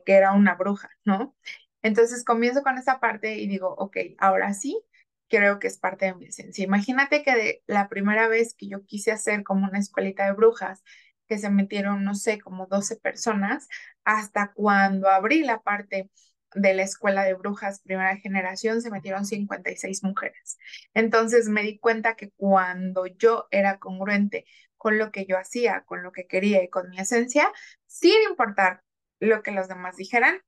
que 0.05 0.13
era 0.13 0.33
una 0.33 0.55
bruja, 0.55 0.89
¿no? 1.05 1.35
Entonces 1.83 2.25
comienzo 2.25 2.63
con 2.63 2.77
esa 2.77 2.99
parte 2.99 3.35
y 3.37 3.47
digo, 3.47 3.73
ok, 3.77 3.97
ahora 4.19 4.53
sí, 4.53 4.81
creo 5.29 5.59
que 5.59 5.67
es 5.67 5.77
parte 5.77 6.05
de 6.07 6.15
mi 6.15 6.27
esencia. 6.27 6.63
Imagínate 6.65 7.23
que 7.23 7.63
la 7.67 7.89
primera 7.89 8.27
vez 8.27 8.53
que 8.55 8.67
yo 8.67 8.85
quise 8.85 9.11
hacer 9.11 9.43
como 9.43 9.67
una 9.67 9.79
escuelita 9.79 10.25
de 10.25 10.33
brujas, 10.33 10.83
que 11.27 11.37
se 11.37 11.49
metieron, 11.49 12.03
no 12.03 12.15
sé, 12.15 12.39
como 12.39 12.67
12 12.67 12.97
personas, 12.97 13.67
hasta 14.03 14.51
cuando 14.53 15.09
abrí 15.09 15.43
la 15.43 15.61
parte 15.61 16.09
de 16.55 16.73
la 16.73 16.83
escuela 16.83 17.23
de 17.23 17.33
brujas 17.33 17.81
primera 17.81 18.15
generación, 18.17 18.81
se 18.81 18.89
metieron 18.91 19.25
56 19.25 20.03
mujeres. 20.03 20.57
Entonces 20.93 21.49
me 21.49 21.63
di 21.63 21.77
cuenta 21.77 22.15
que 22.15 22.31
cuando 22.31 23.05
yo 23.05 23.47
era 23.51 23.79
congruente 23.79 24.45
con 24.77 24.97
lo 24.97 25.11
que 25.11 25.25
yo 25.25 25.37
hacía, 25.37 25.83
con 25.85 26.03
lo 26.03 26.11
que 26.11 26.27
quería 26.27 26.63
y 26.63 26.69
con 26.69 26.89
mi 26.89 26.99
esencia, 26.99 27.51
sin 27.85 28.21
importar 28.29 28.83
lo 29.19 29.43
que 29.43 29.51
los 29.51 29.67
demás 29.67 29.97
dijeran, 29.97 30.41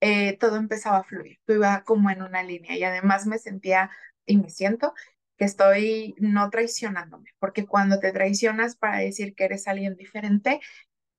eh, 0.00 0.36
todo 0.38 0.56
empezaba 0.56 0.98
a 0.98 1.04
fluir, 1.04 1.38
iba 1.46 1.84
como 1.84 2.10
en 2.10 2.22
una 2.22 2.42
línea 2.42 2.76
y 2.76 2.84
además 2.84 3.26
me 3.26 3.38
sentía 3.38 3.90
y 4.24 4.38
me 4.38 4.48
siento 4.48 4.94
que 5.40 5.46
estoy 5.46 6.14
no 6.18 6.50
traicionándome, 6.50 7.30
porque 7.38 7.66
cuando 7.66 7.98
te 7.98 8.12
traicionas 8.12 8.76
para 8.76 8.98
decir 8.98 9.34
que 9.34 9.44
eres 9.44 9.68
alguien 9.68 9.96
diferente, 9.96 10.60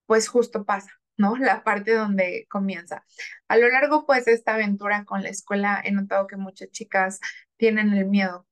pues 0.05 0.27
justo 0.27 0.63
pasa, 0.63 0.91
¿no? 1.17 1.37
La 1.37 1.63
parte 1.63 1.95
donde 1.95 2.45
comienza. 2.47 3.03
A 3.47 3.57
lo 3.57 3.67
largo, 3.67 4.05
pues, 4.05 4.25
de 4.25 4.33
esta 4.33 4.53
aventura 4.53 5.05
con 5.05 5.23
la 5.23 5.29
escuela, 5.29 5.81
he 5.83 5.91
notado 5.91 6.27
que 6.27 6.37
muchas 6.37 6.69
chicas 6.69 7.19
tienen 7.57 7.93
el 7.93 8.05
miedo 8.05 8.47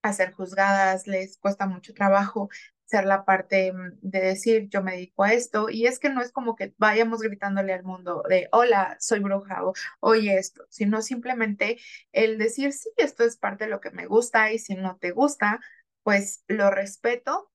a 0.00 0.14
ser 0.14 0.32
juzgadas, 0.32 1.06
les 1.06 1.36
cuesta 1.36 1.66
mucho 1.66 1.92
trabajo 1.92 2.48
ser 2.86 3.04
la 3.04 3.24
parte 3.24 3.72
mm, 3.72 3.98
de 4.00 4.20
decir 4.20 4.68
yo 4.68 4.82
me 4.82 4.92
dedico 4.92 5.24
a 5.24 5.32
esto 5.32 5.68
y 5.70 5.86
es 5.86 5.98
que 5.98 6.10
no 6.10 6.22
es 6.22 6.32
como 6.32 6.56
que 6.56 6.74
vayamos 6.78 7.20
gritándole 7.20 7.72
al 7.72 7.84
mundo 7.84 8.22
de 8.28 8.48
hola, 8.52 8.96
soy 9.00 9.20
bruja 9.20 9.64
o 9.64 9.74
oye 10.00 10.38
esto, 10.38 10.64
sino 10.70 11.02
simplemente 11.02 11.78
el 12.12 12.38
decir 12.38 12.72
sí, 12.72 12.90
esto 12.96 13.24
es 13.24 13.36
parte 13.36 13.64
de 13.64 13.70
lo 13.70 13.80
que 13.80 13.90
me 13.90 14.06
gusta 14.06 14.52
y 14.52 14.58
si 14.58 14.74
no 14.74 14.96
te 14.96 15.10
gusta, 15.10 15.60
pues 16.02 16.44
lo 16.48 16.70
respeto 16.70 17.50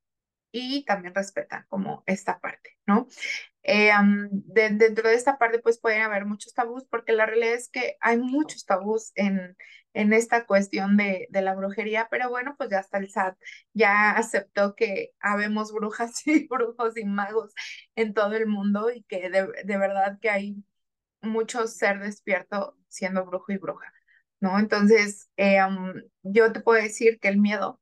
y 0.52 0.86
también 0.86 1.16
respeta 1.16 1.66
como 1.70 2.04
esta 2.08 2.40
parte, 2.40 2.78
¿no? 2.86 3.08
Eh, 3.64 3.92
dentro 4.32 5.10
de 5.10 5.16
esta 5.16 5.38
parte, 5.38 5.60
pues 5.60 5.80
pueden 5.80 6.02
haber 6.02 6.26
muchos 6.26 6.54
tabús, 6.54 6.86
porque 6.90 7.14
la 7.14 7.26
realidad 7.26 7.54
es 7.54 7.70
que 7.70 7.98
hay 8.02 8.18
muchos 8.18 8.66
tabús 8.66 9.12
en, 9.16 9.56
en 9.94 10.14
esta 10.14 10.46
cuestión 10.46 10.98
de, 10.98 11.28
de, 11.30 11.42
la 11.42 11.56
brujería, 11.56 12.08
pero 12.10 12.30
bueno, 12.30 12.56
pues 12.58 12.70
ya 12.70 12.80
hasta 12.80 12.98
el 12.98 13.10
SAT 13.10 13.38
ya 13.74 14.12
aceptó 14.12 14.76
que 14.76 15.12
habemos 15.20 15.72
brujas 15.74 16.22
y 16.28 16.48
brujos 16.48 16.98
y 16.98 17.06
magos 17.06 17.54
en 17.96 18.14
todo 18.14 18.34
el 18.36 18.48
mundo 18.48 18.92
y 18.92 19.04
que 19.04 19.30
de, 19.30 19.48
de 19.64 19.78
verdad 19.78 20.20
que 20.20 20.30
hay 20.30 20.64
mucho 21.22 21.68
ser 21.68 22.00
despierto 22.00 22.78
siendo 22.88 23.26
brujo 23.26 23.52
y 23.52 23.58
bruja, 23.58 23.94
¿no? 24.40 24.60
Entonces, 24.60 25.30
eh, 25.38 25.60
yo 26.24 26.52
te 26.52 26.62
puedo 26.62 26.82
decir 26.82 27.20
que 27.20 27.28
el 27.30 27.38
miedo 27.40 27.80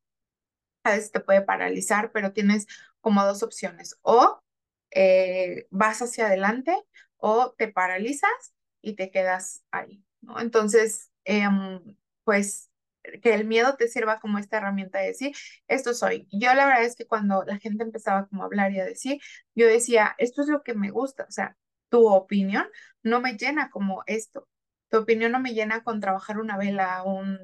a 0.90 0.96
veces 0.96 1.12
te 1.12 1.20
puede 1.20 1.42
paralizar, 1.42 2.12
pero 2.12 2.34
tienes 2.34 2.68
como 3.02 3.26
dos 3.26 3.44
opciones, 3.44 3.98
o 4.02 4.42
eh, 4.92 5.68
vas 5.72 6.02
hacia 6.02 6.28
adelante 6.28 6.76
o 7.18 7.54
te 7.58 7.68
paralizas 7.68 8.54
y 8.82 8.96
te 8.96 9.12
quedas 9.12 9.64
ahí, 9.72 10.04
¿no? 10.22 10.40
Entonces, 10.40 11.12
em, 11.26 11.80
pues 12.24 12.70
que 13.22 13.34
el 13.34 13.46
miedo 13.46 13.76
te 13.76 13.88
sirva 13.88 14.20
como 14.20 14.38
esta 14.40 14.58
herramienta 14.58 15.00
de 15.00 15.08
decir, 15.08 15.36
esto 15.68 15.94
soy. 15.94 16.28
Yo 16.32 16.54
la 16.54 16.66
verdad 16.66 16.84
es 16.84 16.96
que 16.96 17.08
cuando 17.08 17.44
la 17.46 17.58
gente 17.58 17.84
empezaba 17.84 18.28
como 18.28 18.44
a 18.44 18.46
hablar 18.46 18.72
y 18.72 18.80
a 18.80 18.86
decir, 18.86 19.20
yo 19.56 19.68
decía, 19.68 20.16
esto 20.18 20.42
es 20.42 20.48
lo 20.50 20.64
que 20.64 20.74
me 20.76 20.92
gusta, 20.92 21.26
o 21.28 21.32
sea, 21.32 21.58
tu 21.90 22.08
opinión 22.08 22.68
no 23.04 23.22
me 23.22 23.34
llena 23.34 23.70
como 23.72 24.04
esto. 24.06 24.48
Tu 24.90 24.98
opinión 24.98 25.32
no 25.32 25.40
me 25.40 25.54
llena 25.54 25.84
con 25.84 26.00
trabajar 26.00 26.40
una 26.40 26.58
vela, 26.58 27.04
un, 27.04 27.38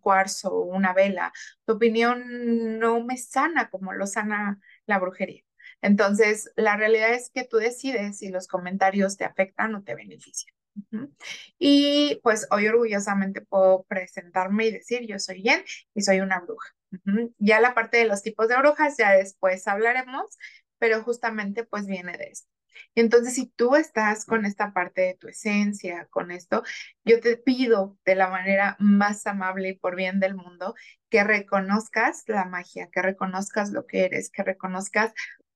cuarzo, 0.00 0.62
una 0.62 0.92
vela. 0.92 1.32
Tu 1.64 1.74
opinión 1.74 2.78
no 2.78 3.02
me 3.04 3.16
sana 3.16 3.70
como 3.70 3.92
lo 3.92 4.06
sana 4.06 4.60
la 4.86 4.98
brujería. 4.98 5.42
Entonces, 5.82 6.50
la 6.56 6.76
realidad 6.76 7.12
es 7.12 7.30
que 7.30 7.44
tú 7.44 7.58
decides 7.58 8.18
si 8.18 8.30
los 8.30 8.48
comentarios 8.48 9.16
te 9.16 9.24
afectan 9.24 9.74
o 9.74 9.82
te 9.82 9.94
benefician. 9.94 10.54
Y 11.58 12.20
pues 12.22 12.46
hoy 12.50 12.68
orgullosamente 12.68 13.40
puedo 13.40 13.84
presentarme 13.84 14.66
y 14.66 14.72
decir, 14.72 15.06
yo 15.06 15.18
soy 15.18 15.42
Jen 15.42 15.64
y 15.94 16.02
soy 16.02 16.20
una 16.20 16.40
bruja. 16.40 16.74
Ya 17.38 17.60
la 17.60 17.74
parte 17.74 17.98
de 17.98 18.06
los 18.06 18.22
tipos 18.22 18.48
de 18.48 18.56
brujas, 18.56 18.96
ya 18.96 19.12
después 19.12 19.66
hablaremos, 19.66 20.38
pero 20.78 21.02
justamente 21.02 21.64
pues 21.64 21.86
viene 21.86 22.16
de 22.16 22.26
esto. 22.26 22.57
Entonces, 22.94 23.34
si 23.34 23.46
tú 23.46 23.76
estás 23.76 24.24
con 24.24 24.44
esta 24.44 24.72
parte 24.72 25.02
de 25.02 25.14
tu 25.14 25.28
esencia, 25.28 26.06
con 26.10 26.30
esto, 26.30 26.62
yo 27.04 27.20
te 27.20 27.36
pido 27.36 27.98
de 28.04 28.14
la 28.14 28.28
manera 28.28 28.76
más 28.78 29.26
amable 29.26 29.70
y 29.70 29.78
por 29.78 29.96
bien 29.96 30.20
del 30.20 30.34
mundo 30.34 30.74
que 31.08 31.24
reconozcas 31.24 32.24
la 32.26 32.44
magia, 32.44 32.88
que 32.92 33.02
reconozcas 33.02 33.70
lo 33.70 33.86
que 33.86 34.04
eres, 34.04 34.30
que 34.30 34.42
reconozcas 34.42 35.12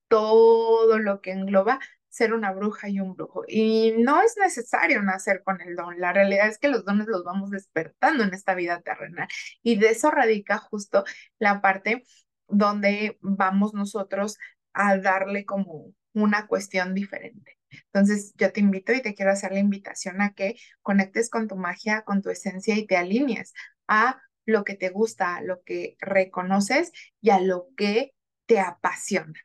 todo 0.09 0.99
lo 0.99 1.21
que 1.21 1.33
engloba 1.33 1.81
ser 2.13 2.35
una 2.35 2.53
bruja 2.53 2.89
y 2.91 3.01
un 3.01 3.15
brujo. 3.17 3.45
Y 3.49 3.95
no 3.99 4.21
es 4.21 4.37
necesario 4.37 5.03
nacer 5.03 5.43
con 5.43 5.61
el 5.63 5.75
don. 5.75 5.99
La 5.99 6.13
realidad 6.13 6.49
es 6.49 6.59
que 6.59 6.69
los 6.69 6.85
dones 6.85 7.07
los 7.09 7.25
vamos 7.25 7.51
despertando 7.51 8.23
en 8.23 8.35
esta 8.35 8.55
vida 8.55 8.83
terrenal. 8.83 9.29
Y 9.63 9.77
de 9.79 9.89
eso 9.91 10.11
radica 10.11 10.59
justo 10.59 11.05
la 11.39 11.63
parte 11.63 12.05
donde 12.49 13.19
vamos 13.23 13.73
nosotros 13.73 14.39
a 14.75 14.99
darle 14.99 15.47
como 15.47 15.95
una 16.15 16.47
cuestión 16.47 16.95
diferente. 16.95 17.59
Entonces, 17.87 18.35
yo 18.37 18.53
te 18.53 18.61
invito 18.61 18.93
y 18.93 19.03
te 19.03 19.15
quiero 19.15 19.33
hacer 19.33 19.53
la 19.53 19.61
invitación 19.61 20.21
a 20.21 20.35
que 20.35 20.57
conectes 20.83 21.31
con 21.31 21.49
tu 21.49 21.57
magia, 21.57 22.03
con 22.03 22.23
tu 22.23 22.31
esencia 22.31 22.77
y 22.77 22.87
te 22.87 22.97
alinees 22.97 23.55
a 23.89 24.21
lo 24.45 24.65
que 24.65 24.75
te 24.75 24.91
gusta, 24.91 25.41
lo 25.41 25.63
que 25.63 25.97
reconoces 26.01 26.93
y 27.21 27.31
a 27.31 27.41
lo 27.41 27.69
que 27.77 28.15
te 28.47 28.61
apasiona. 28.61 29.41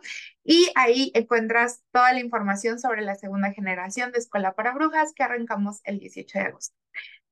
y 0.44 0.70
ahí 0.76 1.10
encuentras 1.14 1.82
toda 1.90 2.12
la 2.12 2.20
información 2.20 2.78
sobre 2.78 3.02
la 3.02 3.16
segunda 3.16 3.50
generación 3.52 4.12
de 4.12 4.18
Escuela 4.18 4.54
para 4.54 4.72
Brujas 4.72 5.12
que 5.14 5.24
arrancamos 5.24 5.80
el 5.82 5.98
18 5.98 6.38
de 6.38 6.44
agosto. 6.44 6.76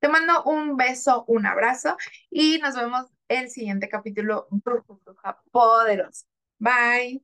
Te 0.00 0.08
mando 0.08 0.42
un 0.42 0.76
beso, 0.76 1.24
un 1.28 1.46
abrazo 1.46 1.96
y 2.30 2.58
nos 2.58 2.74
vemos 2.74 3.06
el 3.28 3.48
siguiente 3.48 3.88
capítulo 3.88 4.48
Bruja, 4.50 4.98
Bruja 5.04 5.40
Poderosa. 5.52 6.31
Bye. 6.62 7.22